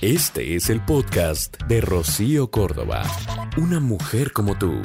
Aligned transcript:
Este 0.00 0.54
es 0.54 0.70
el 0.70 0.80
podcast 0.84 1.60
de 1.64 1.80
Rocío 1.80 2.52
Córdoba. 2.52 3.02
Una 3.56 3.80
mujer 3.80 4.32
como 4.32 4.56
tú. 4.56 4.80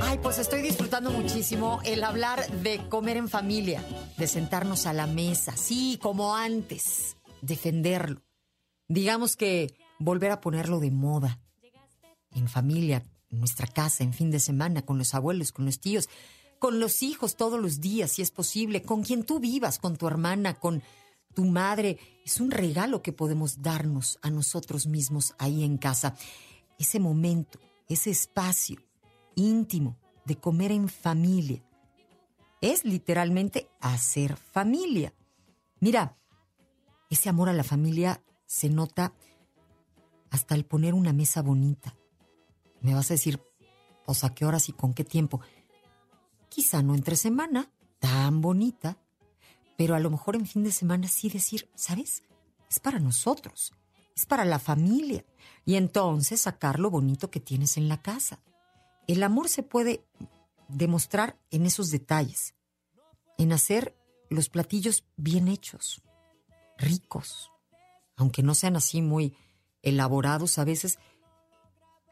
Ay, 0.00 0.18
pues 0.20 0.40
estoy 0.40 0.60
disfrutando 0.60 1.12
muchísimo 1.12 1.78
el 1.84 2.02
hablar 2.02 2.50
de 2.50 2.80
comer 2.88 3.16
en 3.16 3.28
familia, 3.28 3.84
de 4.18 4.26
sentarnos 4.26 4.86
a 4.86 4.92
la 4.92 5.06
mesa, 5.06 5.56
sí, 5.56 6.00
como 6.02 6.34
antes, 6.34 7.16
defenderlo. 7.42 8.20
Digamos 8.88 9.36
que 9.36 9.76
volver 10.00 10.32
a 10.32 10.40
ponerlo 10.40 10.80
de 10.80 10.90
moda. 10.90 11.38
En 12.32 12.48
familia, 12.48 13.04
en 13.30 13.38
nuestra 13.38 13.68
casa, 13.68 14.02
en 14.02 14.12
fin 14.12 14.32
de 14.32 14.40
semana, 14.40 14.82
con 14.82 14.98
los 14.98 15.14
abuelos, 15.14 15.52
con 15.52 15.64
los 15.64 15.78
tíos, 15.78 16.08
con 16.62 16.78
los 16.78 17.02
hijos 17.02 17.34
todos 17.34 17.60
los 17.60 17.80
días, 17.80 18.12
si 18.12 18.22
es 18.22 18.30
posible, 18.30 18.82
con 18.82 19.02
quien 19.02 19.24
tú 19.24 19.40
vivas, 19.40 19.80
con 19.80 19.96
tu 19.96 20.06
hermana, 20.06 20.54
con 20.54 20.80
tu 21.34 21.44
madre. 21.44 21.98
Es 22.24 22.38
un 22.38 22.52
regalo 22.52 23.02
que 23.02 23.12
podemos 23.12 23.62
darnos 23.62 24.20
a 24.22 24.30
nosotros 24.30 24.86
mismos 24.86 25.34
ahí 25.38 25.64
en 25.64 25.76
casa. 25.76 26.14
Ese 26.78 27.00
momento, 27.00 27.58
ese 27.88 28.10
espacio 28.10 28.78
íntimo 29.34 29.98
de 30.24 30.36
comer 30.36 30.70
en 30.70 30.88
familia. 30.88 31.64
Es 32.60 32.84
literalmente 32.84 33.68
hacer 33.80 34.36
familia. 34.36 35.12
Mira, 35.80 36.16
ese 37.10 37.28
amor 37.28 37.48
a 37.48 37.54
la 37.54 37.64
familia 37.64 38.22
se 38.46 38.68
nota 38.68 39.12
hasta 40.30 40.54
el 40.54 40.64
poner 40.64 40.94
una 40.94 41.12
mesa 41.12 41.42
bonita. 41.42 41.96
Me 42.82 42.94
vas 42.94 43.10
a 43.10 43.14
decir, 43.14 43.40
pues 44.06 44.22
a 44.22 44.32
qué 44.32 44.44
horas 44.44 44.68
y 44.68 44.72
con 44.72 44.94
qué 44.94 45.02
tiempo. 45.02 45.40
Quizá 46.52 46.82
no 46.82 46.94
entre 46.94 47.16
semana, 47.16 47.70
tan 47.98 48.42
bonita, 48.42 48.98
pero 49.78 49.94
a 49.94 50.00
lo 50.00 50.10
mejor 50.10 50.36
en 50.36 50.44
fin 50.44 50.62
de 50.62 50.70
semana 50.70 51.08
sí 51.08 51.30
decir, 51.30 51.70
¿sabes? 51.74 52.24
Es 52.68 52.78
para 52.78 52.98
nosotros, 52.98 53.72
es 54.14 54.26
para 54.26 54.44
la 54.44 54.58
familia. 54.58 55.24
Y 55.64 55.76
entonces 55.76 56.42
sacar 56.42 56.78
lo 56.78 56.90
bonito 56.90 57.30
que 57.30 57.40
tienes 57.40 57.78
en 57.78 57.88
la 57.88 58.02
casa. 58.02 58.42
El 59.06 59.22
amor 59.22 59.48
se 59.48 59.62
puede 59.62 60.04
demostrar 60.68 61.38
en 61.50 61.64
esos 61.64 61.90
detalles, 61.90 62.54
en 63.38 63.54
hacer 63.54 63.96
los 64.28 64.50
platillos 64.50 65.06
bien 65.16 65.48
hechos, 65.48 66.02
ricos, 66.76 67.50
aunque 68.14 68.42
no 68.42 68.54
sean 68.54 68.76
así 68.76 69.00
muy 69.00 69.34
elaborados 69.80 70.58
a 70.58 70.64
veces. 70.64 70.98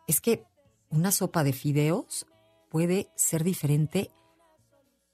Es 0.08 0.22
que 0.22 0.46
una 0.88 1.12
sopa 1.12 1.44
de 1.44 1.52
fideos 1.52 2.27
puede 2.70 3.11
ser 3.16 3.44
diferente 3.44 4.11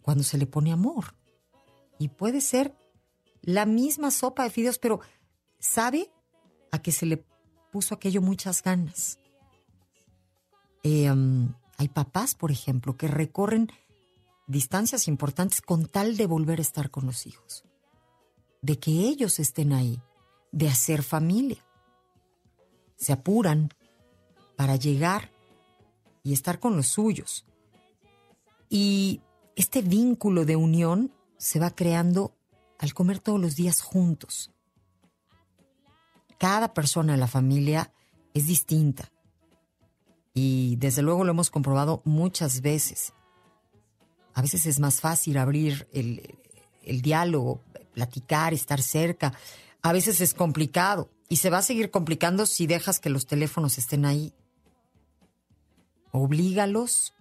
cuando 0.06 0.22
se 0.22 0.38
le 0.38 0.46
pone 0.46 0.70
amor. 0.70 1.16
Y 1.98 2.08
puede 2.08 2.40
ser 2.40 2.76
la 3.42 3.66
misma 3.66 4.12
sopa 4.12 4.44
de 4.44 4.50
fideos, 4.50 4.78
pero 4.78 5.00
sabe 5.58 6.12
a 6.70 6.80
que 6.80 6.92
se 6.92 7.06
le 7.06 7.26
puso 7.72 7.92
aquello 7.92 8.22
muchas 8.22 8.62
ganas. 8.62 9.18
Um, 10.84 11.52
hay 11.76 11.88
papás, 11.88 12.36
por 12.36 12.52
ejemplo, 12.52 12.96
que 12.96 13.08
recorren 13.08 13.72
distancias 14.46 15.08
importantes 15.08 15.60
con 15.60 15.86
tal 15.86 16.16
de 16.16 16.26
volver 16.26 16.60
a 16.60 16.62
estar 16.62 16.88
con 16.88 17.04
los 17.04 17.26
hijos, 17.26 17.64
de 18.62 18.78
que 18.78 18.92
ellos 18.92 19.40
estén 19.40 19.72
ahí, 19.72 20.00
de 20.52 20.68
hacer 20.68 21.02
familia. 21.02 21.66
Se 22.94 23.12
apuran 23.12 23.70
para 24.54 24.76
llegar 24.76 25.32
y 26.22 26.32
estar 26.32 26.60
con 26.60 26.76
los 26.76 26.86
suyos. 26.86 27.44
Y 28.70 29.20
este 29.56 29.80
vínculo 29.80 30.44
de 30.44 30.54
unión 30.54 31.12
se 31.38 31.58
va 31.58 31.70
creando 31.70 32.36
al 32.78 32.92
comer 32.92 33.18
todos 33.18 33.40
los 33.40 33.56
días 33.56 33.80
juntos. 33.80 34.52
Cada 36.38 36.74
persona 36.74 37.14
de 37.14 37.18
la 37.18 37.26
familia 37.26 37.92
es 38.34 38.46
distinta. 38.46 39.10
Y 40.34 40.76
desde 40.76 41.00
luego 41.00 41.24
lo 41.24 41.30
hemos 41.30 41.50
comprobado 41.50 42.02
muchas 42.04 42.60
veces. 42.60 43.14
A 44.34 44.42
veces 44.42 44.66
es 44.66 44.78
más 44.78 45.00
fácil 45.00 45.38
abrir 45.38 45.88
el, 45.92 46.38
el 46.82 47.00
diálogo, 47.00 47.62
platicar, 47.94 48.52
estar 48.52 48.82
cerca. 48.82 49.32
A 49.80 49.92
veces 49.94 50.20
es 50.20 50.34
complicado 50.34 51.08
y 51.30 51.36
se 51.36 51.48
va 51.48 51.58
a 51.58 51.62
seguir 51.62 51.90
complicando 51.90 52.44
si 52.44 52.66
dejas 52.66 53.00
que 53.00 53.08
los 53.08 53.26
teléfonos 53.26 53.78
estén 53.78 54.04
ahí. 54.04 54.34
Oblígalos 56.12 57.14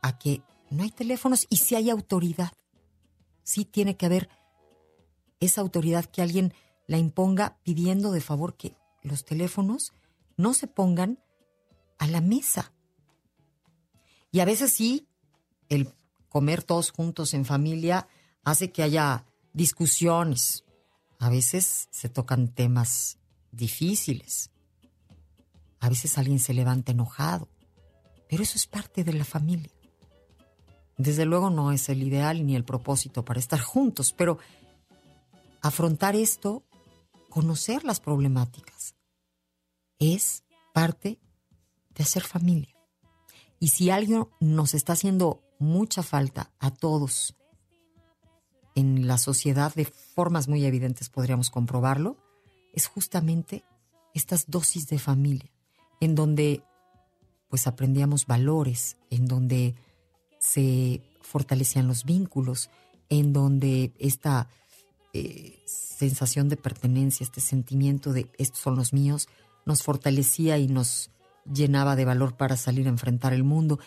a 0.00 0.16
que 0.16 0.42
no 0.74 0.82
hay 0.82 0.90
teléfonos 0.90 1.46
y 1.48 1.58
si 1.58 1.74
hay 1.74 1.90
autoridad. 1.90 2.52
Sí 3.42 3.64
tiene 3.64 3.96
que 3.96 4.06
haber 4.06 4.28
esa 5.40 5.60
autoridad 5.60 6.04
que 6.04 6.22
alguien 6.22 6.54
la 6.86 6.98
imponga 6.98 7.58
pidiendo 7.62 8.12
de 8.12 8.20
favor 8.20 8.56
que 8.56 8.76
los 9.02 9.24
teléfonos 9.24 9.92
no 10.36 10.54
se 10.54 10.66
pongan 10.66 11.22
a 11.98 12.06
la 12.06 12.20
mesa. 12.20 12.72
Y 14.30 14.40
a 14.40 14.44
veces 14.44 14.72
sí, 14.72 15.06
el 15.68 15.94
comer 16.28 16.62
todos 16.62 16.90
juntos 16.90 17.34
en 17.34 17.44
familia 17.44 18.08
hace 18.42 18.72
que 18.72 18.82
haya 18.82 19.24
discusiones. 19.52 20.64
A 21.18 21.28
veces 21.30 21.88
se 21.90 22.08
tocan 22.08 22.48
temas 22.48 23.18
difíciles. 23.52 24.50
A 25.80 25.88
veces 25.88 26.18
alguien 26.18 26.38
se 26.38 26.54
levanta 26.54 26.92
enojado. 26.92 27.48
Pero 28.28 28.42
eso 28.42 28.56
es 28.56 28.66
parte 28.66 29.04
de 29.04 29.12
la 29.12 29.24
familia. 29.24 29.70
Desde 30.96 31.24
luego 31.24 31.50
no 31.50 31.72
es 31.72 31.88
el 31.88 32.02
ideal 32.02 32.46
ni 32.46 32.54
el 32.54 32.64
propósito 32.64 33.24
para 33.24 33.40
estar 33.40 33.60
juntos, 33.60 34.12
pero 34.12 34.38
afrontar 35.60 36.14
esto, 36.14 36.62
conocer 37.30 37.84
las 37.84 38.00
problemáticas, 38.00 38.94
es 39.98 40.44
parte 40.72 41.18
de 41.94 42.02
hacer 42.02 42.22
familia. 42.22 42.74
Y 43.58 43.68
si 43.68 43.90
algo 43.90 44.30
nos 44.40 44.74
está 44.74 44.92
haciendo 44.92 45.42
mucha 45.58 46.02
falta 46.02 46.50
a 46.58 46.70
todos 46.70 47.34
en 48.74 49.06
la 49.06 49.18
sociedad 49.18 49.74
de 49.74 49.84
formas 49.84 50.48
muy 50.48 50.64
evidentes 50.64 51.08
podríamos 51.08 51.50
comprobarlo, 51.50 52.16
es 52.72 52.86
justamente 52.88 53.64
estas 54.14 54.50
dosis 54.50 54.88
de 54.88 54.98
familia, 54.98 55.50
en 56.00 56.14
donde 56.14 56.62
pues 57.48 57.66
aprendíamos 57.66 58.26
valores, 58.26 58.96
en 59.10 59.26
donde 59.26 59.76
se 60.44 61.00
fortalecían 61.22 61.88
los 61.88 62.04
vínculos, 62.04 62.70
en 63.08 63.32
donde 63.32 63.92
esta 63.98 64.48
eh, 65.12 65.62
sensación 65.66 66.48
de 66.48 66.56
pertenencia, 66.56 67.24
este 67.24 67.40
sentimiento 67.40 68.12
de 68.12 68.28
estos 68.38 68.60
son 68.60 68.76
los 68.76 68.92
míos, 68.92 69.28
nos 69.64 69.82
fortalecía 69.82 70.58
y 70.58 70.68
nos 70.68 71.10
llenaba 71.50 71.96
de 71.96 72.04
valor 72.04 72.36
para 72.36 72.56
salir 72.56 72.86
a 72.86 72.90
enfrentar 72.90 73.32
el 73.32 73.44
mundo. 73.44 73.78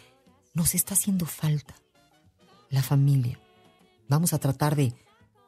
Nos 0.54 0.74
está 0.74 0.96
haciendo 0.96 1.26
falta 1.26 1.76
la 2.70 2.82
familia. 2.82 3.40
Vamos 4.10 4.34
a 4.34 4.40
tratar 4.40 4.76
de 4.76 4.94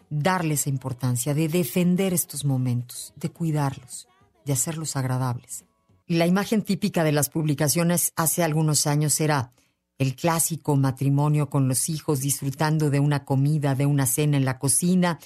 darle 0.09 0.55
esa 0.55 0.69
importancia, 0.69 1.33
de 1.33 1.47
defender 1.47 2.13
estos 2.13 2.45
momentos, 2.45 3.13
de 3.15 3.29
cuidarlos, 3.29 4.07
de 4.45 4.53
hacerlos 4.53 4.95
agradables. 4.95 5.65
La 6.07 6.27
imagen 6.27 6.63
típica 6.63 7.03
de 7.03 7.11
las 7.11 7.29
publicaciones 7.29 8.13
hace 8.15 8.43
algunos 8.43 8.85
años 8.87 9.19
era 9.21 9.51
el 9.99 10.15
clásico 10.15 10.75
matrimonio 10.77 11.49
con 11.49 11.67
los 11.67 11.89
hijos 11.89 12.21
disfrutando 12.21 12.89
de 12.89 12.99
una 12.99 13.25
comida, 13.25 13.75
de 13.75 13.85
una 13.85 14.05
cena 14.07 14.37
en 14.37 14.45
la 14.45 14.57
cocina. 14.57 15.19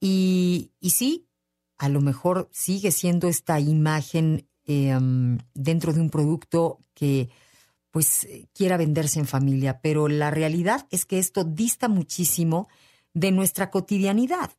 Y, 0.00 0.70
y 0.80 0.90
sí, 0.90 1.26
a 1.76 1.88
lo 1.88 2.00
mejor 2.00 2.48
sigue 2.52 2.92
siendo 2.92 3.26
esta 3.26 3.58
imagen 3.58 4.48
em, 4.64 5.38
dentro 5.52 5.92
de 5.92 6.00
un 6.00 6.08
producto 6.08 6.78
que 6.94 7.28
pues 7.90 8.26
quiera 8.54 8.76
venderse 8.76 9.18
en 9.18 9.26
familia, 9.26 9.80
pero 9.82 10.08
la 10.08 10.30
realidad 10.30 10.86
es 10.90 11.04
que 11.04 11.18
esto 11.18 11.44
dista 11.44 11.88
muchísimo 11.88 12.68
de 13.12 13.32
nuestra 13.32 13.70
cotidianidad. 13.70 14.52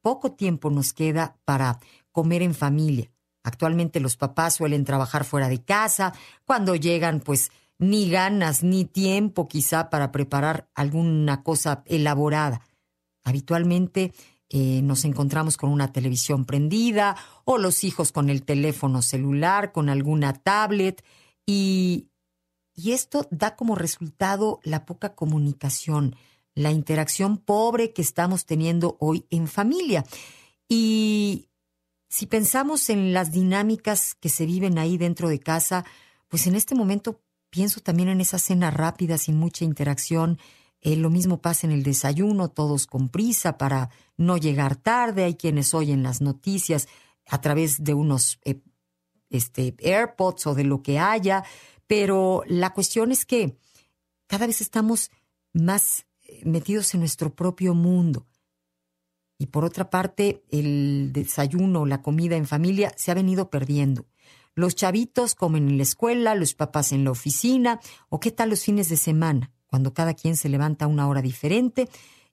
Poco 0.00 0.32
tiempo 0.32 0.70
nos 0.70 0.92
queda 0.92 1.36
para 1.44 1.78
comer 2.12 2.42
en 2.42 2.54
familia. 2.54 3.10
Actualmente 3.42 4.00
los 4.00 4.16
papás 4.16 4.54
suelen 4.54 4.84
trabajar 4.84 5.24
fuera 5.24 5.48
de 5.48 5.62
casa, 5.62 6.14
cuando 6.44 6.74
llegan 6.74 7.20
pues 7.20 7.50
ni 7.80 8.10
ganas 8.10 8.62
ni 8.62 8.84
tiempo 8.84 9.48
quizá 9.48 9.90
para 9.90 10.12
preparar 10.12 10.68
alguna 10.74 11.42
cosa 11.42 11.82
elaborada. 11.86 12.60
Habitualmente 13.24 14.12
eh, 14.50 14.82
nos 14.82 15.04
encontramos 15.04 15.56
con 15.56 15.70
una 15.70 15.92
televisión 15.92 16.44
prendida 16.44 17.16
o 17.44 17.56
los 17.56 17.82
hijos 17.82 18.12
con 18.12 18.28
el 18.28 18.44
teléfono 18.44 19.00
celular, 19.00 19.72
con 19.72 19.88
alguna 19.88 20.34
tablet 20.34 21.02
y, 21.46 22.10
y 22.74 22.92
esto 22.92 23.26
da 23.30 23.56
como 23.56 23.76
resultado 23.76 24.60
la 24.62 24.84
poca 24.84 25.14
comunicación, 25.14 26.16
la 26.54 26.72
interacción 26.72 27.38
pobre 27.38 27.92
que 27.94 28.02
estamos 28.02 28.44
teniendo 28.44 28.98
hoy 29.00 29.24
en 29.30 29.48
familia. 29.48 30.04
Y 30.68 31.48
si 32.10 32.26
pensamos 32.26 32.90
en 32.90 33.14
las 33.14 33.32
dinámicas 33.32 34.14
que 34.16 34.28
se 34.28 34.44
viven 34.44 34.78
ahí 34.78 34.98
dentro 34.98 35.30
de 35.30 35.40
casa, 35.40 35.86
pues 36.28 36.46
en 36.46 36.56
este 36.56 36.74
momento 36.74 37.22
pienso 37.50 37.80
también 37.80 38.08
en 38.08 38.20
esa 38.20 38.38
cena 38.38 38.70
rápida 38.70 39.18
sin 39.18 39.36
mucha 39.36 39.64
interacción. 39.64 40.38
Eh, 40.80 40.96
lo 40.96 41.10
mismo 41.10 41.42
pasa 41.42 41.66
en 41.66 41.72
el 41.72 41.82
desayuno, 41.82 42.48
todos 42.48 42.86
con 42.86 43.10
prisa 43.10 43.58
para 43.58 43.90
no 44.16 44.36
llegar 44.36 44.76
tarde. 44.76 45.24
Hay 45.24 45.34
quienes 45.34 45.74
oyen 45.74 46.02
las 46.02 46.20
noticias 46.20 46.88
a 47.26 47.40
través 47.40 47.84
de 47.84 47.94
unos 47.94 48.38
eh, 48.44 48.60
este, 49.28 49.74
AirPods 49.82 50.46
o 50.46 50.54
de 50.54 50.64
lo 50.64 50.82
que 50.82 50.98
haya. 50.98 51.44
Pero 51.86 52.42
la 52.46 52.72
cuestión 52.72 53.12
es 53.12 53.26
que 53.26 53.58
cada 54.26 54.46
vez 54.46 54.60
estamos 54.60 55.10
más 55.52 56.06
eh, 56.22 56.42
metidos 56.44 56.94
en 56.94 57.00
nuestro 57.00 57.34
propio 57.34 57.74
mundo. 57.74 58.26
Y 59.38 59.46
por 59.46 59.64
otra 59.64 59.88
parte, 59.88 60.44
el 60.50 61.12
desayuno, 61.12 61.86
la 61.86 62.02
comida 62.02 62.36
en 62.36 62.46
familia 62.46 62.92
se 62.96 63.10
ha 63.10 63.14
venido 63.14 63.48
perdiendo. 63.48 64.06
Los 64.60 64.74
chavitos 64.74 65.34
comen 65.34 65.70
en 65.70 65.78
la 65.78 65.84
escuela, 65.84 66.34
los 66.34 66.52
papás 66.52 66.92
en 66.92 67.02
la 67.02 67.12
oficina, 67.12 67.80
o 68.10 68.20
qué 68.20 68.30
tal 68.30 68.50
los 68.50 68.62
fines 68.62 68.90
de 68.90 68.98
semana, 68.98 69.52
cuando 69.66 69.94
cada 69.94 70.12
quien 70.12 70.36
se 70.36 70.50
levanta 70.50 70.84
a 70.84 70.88
una 70.88 71.08
hora 71.08 71.22
diferente 71.22 71.88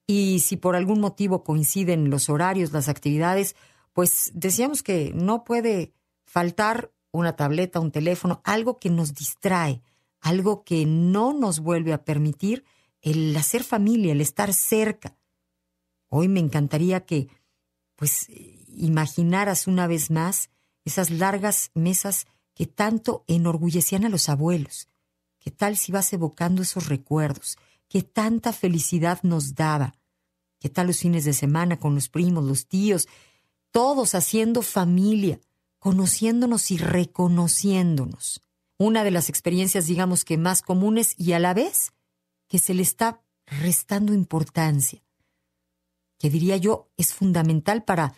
y 0.06 0.42
si 0.42 0.58
por 0.58 0.76
algún 0.76 1.00
motivo 1.00 1.46
coinciden 1.46 2.10
los 2.10 2.30
horarios, 2.30 2.74
las 2.74 2.90
actividades, 2.90 3.56
pues 3.94 4.32
decíamos 4.34 4.84
que 4.84 5.14
no 5.16 5.46
puede 5.46 5.94
faltar 6.26 6.92
una 7.12 7.38
tableta, 7.38 7.80
un 7.80 7.92
teléfono, 7.92 8.42
algo 8.44 8.78
que 8.78 8.90
nos 8.90 9.14
distrae, 9.14 9.82
algo 10.20 10.66
que 10.66 10.86
no 10.86 11.32
nos 11.32 11.62
vuelve 11.62 11.94
a 11.94 12.04
permitir 12.04 12.66
el 13.00 13.34
hacer 13.38 13.64
familia, 13.64 14.12
el 14.12 14.20
estar 14.20 14.54
cerca. 14.54 15.16
Hoy 16.10 16.28
me 16.28 16.42
encantaría 16.42 17.06
que, 17.06 17.30
pues, 17.96 18.28
imaginaras 18.68 19.66
una 19.66 19.88
vez 19.88 20.12
más 20.12 20.50
esas 20.88 21.10
largas 21.10 21.70
mesas 21.74 22.28
que 22.56 22.66
tanto 22.66 23.24
enorgullecían 23.28 24.06
a 24.06 24.10
los 24.10 24.30
abuelos. 24.30 24.88
¿Qué 25.40 25.52
tal 25.52 25.78
si 25.78 25.92
vas 25.92 26.12
evocando 26.14 26.62
esos 26.62 26.88
recuerdos? 26.88 27.58
¿Qué 27.88 28.02
tanta 28.02 28.54
felicidad 28.54 29.20
nos 29.24 29.54
daba? 29.54 29.96
¿Qué 30.60 30.70
tal 30.70 30.88
los 30.88 31.00
fines 31.00 31.26
de 31.26 31.34
semana 31.34 31.78
con 31.78 31.94
los 31.94 32.10
primos, 32.10 32.44
los 32.44 32.68
tíos? 32.68 33.08
Todos 33.72 34.16
haciendo 34.16 34.62
familia, 34.62 35.40
conociéndonos 35.78 36.72
y 36.72 36.78
reconociéndonos. 36.78 38.42
Una 38.78 39.04
de 39.04 39.12
las 39.12 39.30
experiencias, 39.30 39.88
digamos 39.88 40.24
que 40.24 40.38
más 40.38 40.62
comunes 40.62 41.14
y 41.18 41.34
a 41.34 41.40
la 41.40 41.54
vez 41.54 41.92
que 42.48 42.60
se 42.60 42.74
le 42.74 42.82
está 42.82 43.22
restando 43.46 44.14
importancia, 44.14 45.04
que 46.18 46.30
diría 46.30 46.58
yo 46.58 46.90
es 46.98 47.14
fundamental 47.14 47.84
para, 47.84 48.16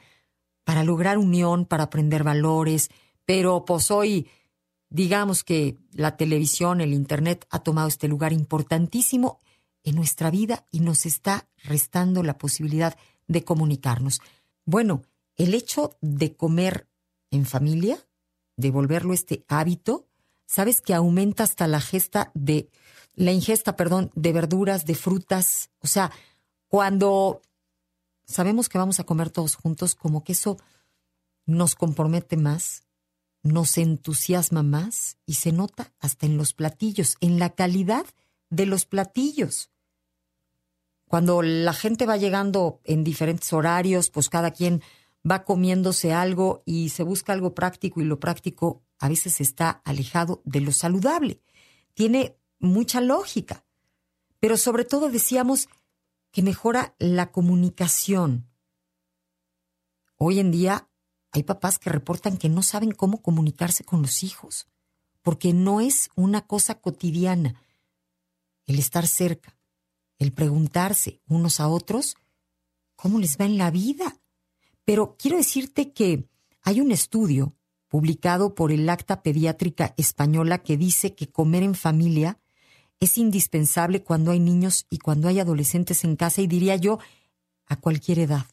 para 0.70 0.84
lograr 0.84 1.18
unión, 1.18 1.66
para 1.66 1.86
aprender 1.86 2.24
valores, 2.24 2.92
pero 3.26 3.66
pues 3.66 3.90
hoy 3.90 4.28
digamos 4.92 5.44
que 5.44 5.80
la 5.94 6.16
televisión, 6.16 6.80
el 6.80 6.94
Internet 6.94 7.48
ha 7.50 7.64
tomado 7.64 7.88
este 7.88 8.08
lugar 8.08 8.34
importantísimo 8.34 9.40
en 9.84 9.96
nuestra 9.96 10.30
vida 10.30 10.68
y 10.70 10.82
nos 10.82 11.08
está 11.08 11.48
restando 11.64 12.22
la 12.22 12.38
posibilidad 12.38 12.96
de 13.28 13.44
comunicarnos. 13.44 14.22
Bueno, 14.64 15.02
el 15.38 15.56
hecho 15.56 15.98
de 16.02 16.36
comer 16.36 16.88
en 17.32 17.48
familia, 17.48 17.98
de 18.56 18.70
volverlo 18.70 19.16
este 19.16 19.46
hábito, 19.48 20.06
sabes 20.46 20.82
que 20.82 20.94
aumenta 20.94 21.46
hasta 21.46 21.66
la 21.66 21.82
gesta 21.82 22.30
de 22.36 22.70
la 23.16 23.32
ingesta, 23.32 23.76
perdón, 23.76 24.12
de 24.14 24.34
verduras, 24.34 24.86
de 24.86 24.94
frutas, 24.94 25.72
o 25.80 25.88
sea, 25.88 26.12
cuando 26.68 27.42
sabemos 28.30 28.70
que 28.70 28.78
vamos 28.78 29.00
a 29.00 29.04
comer 29.04 29.30
todos 29.30 29.56
juntos, 29.56 29.96
como 29.96 30.24
que 30.24 30.34
eso 30.34 30.58
nos 31.46 31.76
compromete 31.76 32.38
más, 32.38 32.84
nos 33.42 33.78
entusiasma 33.78 34.64
más 34.64 35.18
y 35.26 35.36
se 35.36 35.52
nota 35.52 35.94
hasta 36.00 36.26
en 36.26 36.38
los 36.38 36.54
platillos, 36.54 37.18
en 37.22 37.40
la 37.40 37.50
calidad 37.50 38.06
de 38.50 38.66
los 38.66 38.86
platillos. 38.86 39.72
Cuando 41.08 41.42
la 41.42 41.74
gente 41.74 42.06
va 42.06 42.18
llegando 42.18 42.82
en 42.84 43.04
diferentes 43.04 43.52
horarios, 43.52 44.12
pues 44.12 44.30
cada 44.30 44.52
quien 44.52 44.84
va 45.30 45.44
comiéndose 45.44 46.14
algo 46.14 46.62
y 46.66 46.90
se 46.90 47.04
busca 47.04 47.34
algo 47.34 47.56
práctico 47.56 48.00
y 48.00 48.06
lo 48.06 48.20
práctico 48.20 48.84
a 49.00 49.10
veces 49.10 49.42
está 49.42 49.82
alejado 49.86 50.42
de 50.46 50.62
lo 50.62 50.72
saludable. 50.72 51.42
Tiene 51.96 52.38
mucha 52.60 53.02
lógica. 53.02 53.66
Pero 54.40 54.56
sobre 54.56 54.86
todo 54.86 55.10
decíamos 55.10 55.68
que 56.32 56.42
mejora 56.44 56.96
la 57.00 57.32
comunicación. 57.32 58.50
Hoy 60.16 60.40
en 60.40 60.52
día 60.52 60.90
hay 61.32 61.44
papás 61.44 61.80
que 61.80 61.90
reportan 61.90 62.38
que 62.38 62.50
no 62.50 62.64
saben 62.64 62.92
cómo 62.92 63.22
comunicarse 63.22 63.84
con 63.84 64.02
los 64.02 64.24
hijos, 64.24 64.68
porque 65.22 65.54
no 65.54 65.82
es 65.82 66.10
una 66.16 66.46
cosa 66.46 66.76
cotidiana 66.82 67.62
el 68.66 68.80
estar 68.80 69.08
cerca, 69.08 69.58
el 70.18 70.32
preguntarse 70.32 71.22
unos 71.28 71.60
a 71.60 71.68
otros 71.68 72.16
cómo 72.96 73.20
les 73.20 73.38
va 73.40 73.46
en 73.46 73.58
la 73.58 73.72
vida. 73.72 74.20
Pero 74.86 75.16
quiero 75.18 75.38
decirte 75.38 75.94
que 75.94 76.28
hay 76.62 76.82
un 76.82 76.92
estudio 76.92 77.56
publicado 77.88 78.54
por 78.54 78.72
el 78.72 78.88
Acta 78.90 79.24
Pediátrica 79.24 79.94
Española 79.98 80.60
que 80.60 80.78
dice 80.78 81.16
que 81.16 81.32
comer 81.32 81.64
en 81.64 81.76
familia 81.76 82.39
es 83.00 83.18
indispensable 83.18 84.04
cuando 84.04 84.32
hay 84.32 84.40
niños 84.40 84.86
y 84.90 85.00
cuando 85.00 85.28
hay 85.28 85.40
adolescentes 85.40 86.04
en 86.04 86.16
casa 86.16 86.42
y 86.42 86.48
diría 86.48 86.76
yo 86.76 87.00
a 87.66 87.78
cualquier 87.78 88.20
edad. 88.20 88.46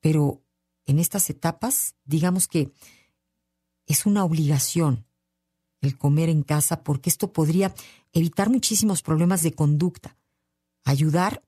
Pero 0.00 0.42
en 0.86 0.98
estas 0.98 1.30
etapas, 1.30 1.94
digamos 2.04 2.48
que 2.48 2.72
es 3.86 4.06
una 4.06 4.24
obligación 4.24 5.06
el 5.80 5.96
comer 5.96 6.28
en 6.28 6.42
casa 6.42 6.82
porque 6.82 7.10
esto 7.10 7.32
podría 7.32 7.74
evitar 8.12 8.50
muchísimos 8.50 9.02
problemas 9.02 9.42
de 9.42 9.52
conducta, 9.52 10.16
ayudar 10.84 11.42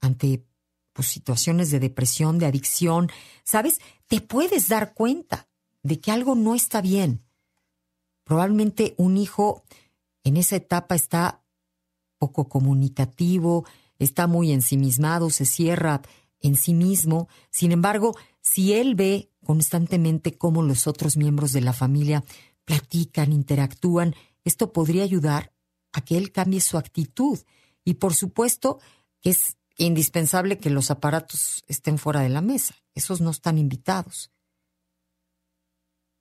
ante 0.00 0.44
pues, 0.92 1.08
situaciones 1.08 1.70
de 1.70 1.80
depresión, 1.80 2.38
de 2.38 2.46
adicción, 2.46 3.10
¿sabes? 3.42 3.80
Te 4.06 4.20
puedes 4.20 4.68
dar 4.68 4.94
cuenta 4.94 5.48
de 5.82 6.00
que 6.00 6.10
algo 6.10 6.34
no 6.34 6.54
está 6.54 6.80
bien. 6.80 7.22
Probablemente 8.24 8.94
un 8.96 9.18
hijo 9.18 9.64
en 10.24 10.36
esa 10.36 10.56
etapa 10.56 10.94
está 10.94 11.42
poco 12.18 12.48
comunicativo, 12.48 13.64
está 13.98 14.26
muy 14.26 14.50
ensimismado, 14.52 15.30
se 15.30 15.44
cierra 15.44 16.02
en 16.40 16.56
sí 16.56 16.74
mismo. 16.74 17.28
Sin 17.50 17.72
embargo, 17.72 18.16
si 18.40 18.72
él 18.72 18.94
ve 18.94 19.30
constantemente 19.44 20.36
cómo 20.36 20.62
los 20.62 20.86
otros 20.86 21.16
miembros 21.16 21.52
de 21.52 21.60
la 21.60 21.72
familia 21.72 22.24
platican, 22.64 23.32
interactúan, 23.32 24.14
esto 24.42 24.72
podría 24.72 25.04
ayudar 25.04 25.52
a 25.92 26.00
que 26.00 26.16
él 26.16 26.32
cambie 26.32 26.60
su 26.60 26.78
actitud. 26.78 27.38
Y 27.84 27.94
por 27.94 28.14
supuesto 28.14 28.80
que 29.20 29.30
es 29.30 29.56
indispensable 29.76 30.58
que 30.58 30.70
los 30.70 30.90
aparatos 30.90 31.64
estén 31.66 31.98
fuera 31.98 32.20
de 32.20 32.28
la 32.28 32.40
mesa. 32.40 32.74
Esos 32.94 33.20
no 33.20 33.30
están 33.30 33.58
invitados. 33.58 34.30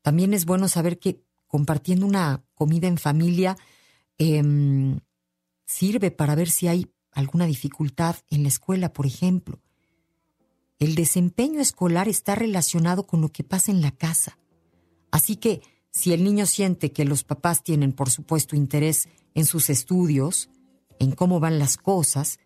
También 0.01 0.33
es 0.33 0.45
bueno 0.45 0.67
saber 0.67 0.99
que 0.99 1.23
compartiendo 1.47 2.05
una 2.05 2.43
comida 2.55 2.87
en 2.87 2.97
familia 2.97 3.57
Em, 4.17 4.99
sirve 5.65 6.11
para 6.11 6.35
ver 6.35 6.49
si 6.49 6.67
hay 6.67 6.87
alguna 7.11 7.45
dificultad 7.45 8.15
en 8.29 8.43
la 8.43 8.49
escuela, 8.49 8.93
por 8.93 9.05
ejemplo. 9.05 9.61
El 10.79 10.95
desempeño 10.95 11.61
escolar 11.61 12.07
está 12.07 12.35
relacionado 12.35 13.05
con 13.05 13.21
lo 13.21 13.29
que 13.29 13.43
pasa 13.43 13.71
en 13.71 13.81
la 13.81 13.91
casa. 13.91 14.37
Así 15.11 15.35
que 15.35 15.61
si 15.91 16.13
el 16.13 16.23
niño 16.23 16.45
siente 16.45 16.91
que 16.91 17.05
los 17.05 17.23
papás 17.23 17.63
tienen, 17.63 17.93
por 17.93 18.09
supuesto, 18.09 18.55
interés 18.55 19.07
en 19.35 19.45
sus 19.45 19.69
estudios, 19.69 20.49
en 20.99 21.11
cómo 21.11 21.39
van 21.39 21.59
las 21.59 21.77
cosas, 21.77 22.39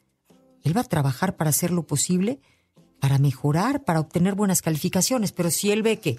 él 0.63 0.75
va 0.75 0.81
a 0.81 0.85
trabajar 0.85 1.37
para 1.37 1.49
hacer 1.49 1.71
lo 1.71 1.87
posible 1.87 2.39
para 2.99 3.17
mejorar, 3.17 3.83
para 3.83 3.99
obtener 3.99 4.35
buenas 4.35 4.61
calificaciones. 4.61 5.31
Pero 5.31 5.51
si 5.51 5.71
él 5.71 5.83
ve 5.83 5.99
que, 5.99 6.17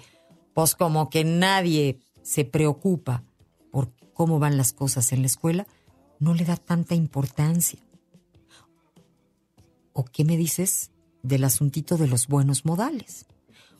pues 0.53 0.75
como 0.75 1.09
que 1.09 1.23
nadie 1.23 1.99
se 2.21 2.45
preocupa 2.45 3.23
cómo 4.19 4.37
van 4.37 4.57
las 4.57 4.73
cosas 4.73 5.13
en 5.13 5.21
la 5.21 5.27
escuela, 5.27 5.65
no 6.19 6.33
le 6.33 6.43
da 6.43 6.57
tanta 6.57 6.93
importancia. 6.93 7.79
¿O 9.93 10.03
qué 10.03 10.25
me 10.25 10.35
dices 10.35 10.91
del 11.23 11.45
asuntito 11.45 11.95
de 11.95 12.07
los 12.07 12.27
buenos 12.27 12.65
modales? 12.65 13.27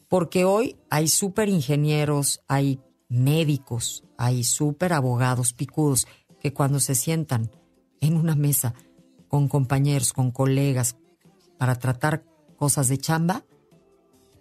Porque 0.08 0.46
hoy 0.46 0.78
hay 0.90 1.10
súper 1.10 1.50
ingenieros, 1.50 2.42
hay 2.48 2.80
médicos, 3.10 4.06
hay 4.18 4.46
súper 4.46 4.94
abogados 4.94 5.52
picudos 5.52 6.08
que 6.40 6.54
cuando 6.54 6.80
se 6.80 6.96
sientan 6.96 7.52
en 8.00 8.16
una 8.16 8.36
mesa 8.36 8.74
con 9.28 9.50
compañeros, 9.50 10.14
con 10.14 10.32
colegas, 10.32 10.96
para 11.58 11.76
tratar 11.76 12.24
cosas 12.56 12.88
de 12.88 12.98
chamba, 12.98 13.44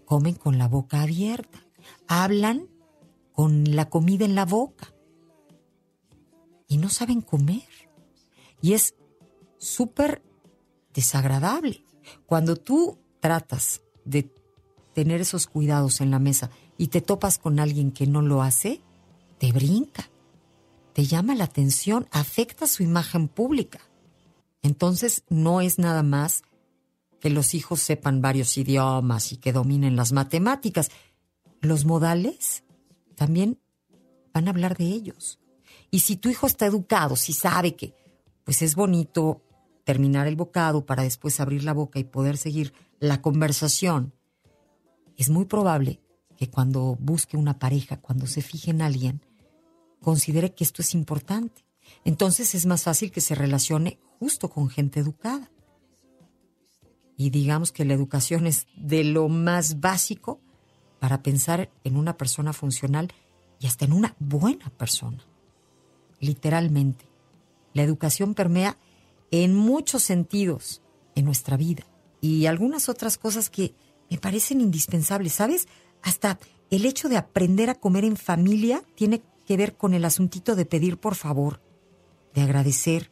comen 0.05 0.37
con 0.37 0.59
la 0.59 0.69
boca 0.69 1.03
abierta, 1.03 1.59
hablan 2.07 2.69
con 3.33 3.75
la 3.75 3.91
comida 3.91 4.25
en 4.25 4.37
la 4.37 4.45
boca 4.45 4.95
y 6.69 6.77
no 6.77 6.91
saben 6.91 7.23
comer. 7.23 7.67
Y 8.61 8.75
es 8.75 8.95
súper 9.57 10.23
desagradable. 10.95 11.85
Cuando 12.27 12.57
tú 12.57 12.99
tratas 13.21 13.83
de 14.05 14.33
tener 14.95 15.21
esos 15.21 15.47
cuidados 15.47 16.01
en 16.01 16.11
la 16.11 16.19
mesa 16.19 16.51
y 16.77 16.89
te 16.89 17.01
topas 17.01 17.39
con 17.39 17.59
alguien 17.59 17.91
que 17.93 18.07
no 18.07 18.23
lo 18.23 18.43
hace, 18.43 18.81
te 19.39 19.53
brinca, 19.53 20.11
te 20.93 21.05
llama 21.05 21.35
la 21.35 21.45
atención, 21.45 22.09
afecta 22.11 22.67
su 22.67 22.83
imagen 22.83 23.29
pública. 23.29 23.81
Entonces 24.63 25.25
no 25.29 25.61
es 25.61 25.79
nada 25.79 26.03
más 26.03 26.43
que 27.21 27.31
los 27.31 27.55
hijos 27.55 27.81
sepan 27.81 28.21
varios 28.21 28.57
idiomas 28.57 29.33
y 29.33 29.37
que 29.37 29.53
dominen 29.53 29.97
las 29.97 30.13
matemáticas. 30.13 30.91
Los 31.61 31.85
modales 31.85 32.65
también 33.17 33.59
van 34.33 34.47
a 34.47 34.51
hablar 34.51 34.77
de 34.77 34.87
ellos. 34.87 35.39
Y 35.91 36.01
si 36.01 36.17
tu 36.17 36.29
hijo 36.29 36.47
está 36.47 36.67
educado, 36.67 37.17
si 37.17 37.33
sabe 37.33 37.75
que 37.75 37.95
pues 38.45 38.63
es 38.63 38.75
bonito 38.75 39.43
terminar 39.85 40.27
el 40.27 40.37
bocado 40.37 40.85
para 40.85 41.03
después 41.03 41.41
abrir 41.41 41.65
la 41.65 41.73
boca 41.73 41.99
y 41.99 42.05
poder 42.05 42.37
seguir 42.37 42.73
la 42.99 43.23
conversación, 43.23 44.13
es 45.17 45.31
muy 45.31 45.47
probable 45.47 46.01
que 46.37 46.49
cuando 46.49 46.97
busque 47.01 47.37
una 47.37 47.59
pareja, 47.59 48.01
cuando 48.01 48.27
se 48.27 48.43
fije 48.43 48.71
en 48.71 48.83
alguien, 48.83 49.23
considere 50.01 50.55
que 50.55 50.65
esto 50.65 50.83
es 50.83 50.95
importante. 50.95 51.65
Entonces 52.05 52.55
es 52.55 52.67
más 52.67 52.85
fácil 52.85 53.11
que 53.11 53.21
se 53.21 53.35
relacione 53.35 53.99
justo 54.19 54.49
con 54.49 54.69
gente 54.69 55.01
educada. 55.01 55.51
Y 57.17 57.31
digamos 57.31 57.73
que 57.73 57.85
la 57.85 57.95
educación 57.95 58.47
es 58.47 58.67
de 58.77 59.03
lo 59.03 59.29
más 59.29 59.81
básico 59.81 60.41
para 61.01 61.23
pensar 61.23 61.71
en 61.83 61.97
una 61.97 62.17
persona 62.17 62.53
funcional 62.53 63.13
y 63.59 63.67
hasta 63.67 63.85
en 63.85 63.93
una 63.93 64.15
buena 64.21 64.71
persona. 64.71 65.25
Literalmente. 66.21 67.07
La 67.75 67.83
educación 67.83 68.35
permea 68.35 68.77
en 69.31 69.55
muchos 69.55 70.03
sentidos 70.03 70.83
en 71.15 71.25
nuestra 71.25 71.57
vida 71.57 71.85
y 72.21 72.47
algunas 72.47 72.89
otras 72.89 73.19
cosas 73.19 73.51
que 73.51 73.75
me 74.11 74.19
parecen 74.19 74.61
indispensables, 74.61 75.35
¿sabes? 75.35 75.69
Hasta 76.03 76.39
el 76.71 76.87
hecho 76.87 77.09
de 77.09 77.17
aprender 77.17 77.71
a 77.71 77.75
comer 77.75 78.05
en 78.05 78.17
familia 78.17 78.83
tiene 78.95 79.23
que 79.47 79.57
ver 79.57 79.77
con 79.77 79.95
el 79.95 80.05
asuntito 80.05 80.57
de 80.57 80.67
pedir 80.67 80.99
por 80.99 81.15
favor, 81.15 81.61
de 82.35 82.43
agradecer, 82.43 83.11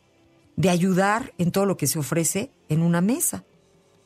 de 0.57 0.71
ayudar 0.71 1.33
en 1.39 1.53
todo 1.53 1.67
lo 1.67 1.77
que 1.77 1.87
se 1.87 1.99
ofrece 1.99 2.51
en 2.69 2.83
una 2.83 3.01
mesa. 3.01 3.45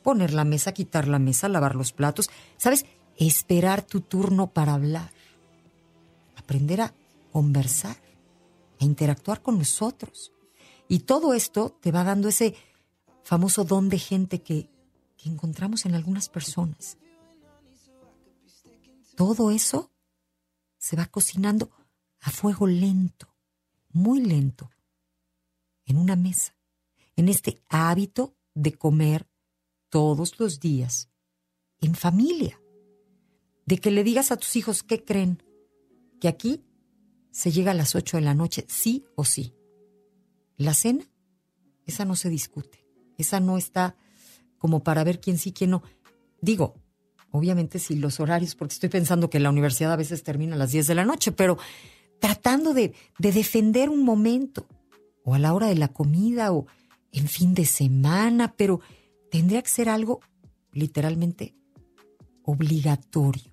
Poner 0.03 0.33
la 0.33 0.45
mesa, 0.45 0.73
quitar 0.73 1.09
la 1.09 1.19
mesa, 1.19 1.49
lavar 1.49 1.75
los 1.75 1.93
platos, 1.93 2.31
¿sabes? 2.57 2.87
Esperar 3.17 3.83
tu 3.83 4.01
turno 4.01 4.49
para 4.49 4.75
hablar. 4.75 5.11
Aprender 6.37 6.81
a 6.81 6.95
conversar, 7.33 7.97
a 8.81 8.85
interactuar 8.85 9.43
con 9.43 9.59
los 9.59 9.83
otros. 9.83 10.33
Y 10.89 11.01
todo 11.01 11.35
esto 11.35 11.71
te 11.81 11.93
va 11.93 12.03
dando 12.03 12.29
ese 12.29 12.57
famoso 13.23 13.65
don 13.65 13.89
de 13.89 13.99
gente 13.99 14.43
que, 14.43 14.71
que 15.17 15.29
encontramos 15.29 15.87
en 15.87 15.95
algunas 15.95 16.29
personas. 16.29 16.97
Todo 19.15 19.51
eso 19.51 19.93
se 20.79 20.97
va 20.97 21.07
cocinando 21.07 21.71
a 22.21 22.31
fuego 22.31 22.67
lento, 22.67 23.29
muy 23.93 24.21
lento, 24.21 24.71
en 25.85 25.99
una 25.99 26.17
mesa, 26.17 26.57
en 27.17 27.29
este 27.29 27.63
hábito 27.69 28.35
de 28.55 28.73
comer 28.73 29.29
todos 29.91 30.39
los 30.41 30.61
días, 30.61 31.11
en 31.81 31.95
familia, 31.95 32.61
de 33.67 33.79
que 33.79 33.91
le 33.91 34.05
digas 34.05 34.31
a 34.31 34.37
tus 34.37 34.57
hijos 34.57 34.83
qué 34.83 35.05
creen, 35.05 35.43
que 36.21 36.29
aquí 36.29 36.65
se 37.31 37.53
llega 37.53 37.71
a 37.73 37.75
las 37.75 37.95
8 37.95 38.17
de 38.17 38.23
la 38.23 38.35
noche, 38.35 38.65
sí 38.69 39.05
o 39.15 39.25
sí. 39.25 39.55
La 40.57 40.75
cena, 40.75 41.05
esa 41.87 42.05
no 42.05 42.17
se 42.17 42.29
discute, 42.29 42.85
esa 43.19 43.41
no 43.41 43.57
está 43.57 43.97
como 44.59 44.83
para 44.83 45.05
ver 45.05 45.21
quién 45.21 45.39
sí, 45.39 45.53
quién 45.53 45.71
no. 45.71 45.83
Digo, 46.41 46.75
obviamente 47.31 47.79
si 47.79 47.97
los 47.97 48.21
horarios, 48.21 48.55
porque 48.55 48.75
estoy 48.75 48.89
pensando 48.89 49.31
que 49.31 49.41
la 49.41 49.51
universidad 49.51 49.93
a 49.93 49.97
veces 49.97 50.23
termina 50.23 50.55
a 50.55 50.59
las 50.59 50.73
10 50.73 50.87
de 50.87 50.95
la 50.95 51.05
noche, 51.05 51.33
pero 51.33 51.59
tratando 52.21 52.75
de, 52.75 52.93
de 53.19 53.33
defender 53.33 53.89
un 53.89 54.05
momento, 54.05 54.67
o 55.25 55.35
a 55.35 55.39
la 55.39 55.55
hora 55.55 55.69
de 55.69 55.77
la 55.77 55.89
comida, 55.89 56.53
o 56.53 56.67
en 57.13 57.29
fin 57.29 57.55
de 57.55 57.65
semana, 57.65 58.55
pero 58.57 58.81
tendría 59.31 59.63
que 59.63 59.69
ser 59.69 59.89
algo 59.89 60.21
literalmente 60.73 61.55
obligatorio. 62.43 63.53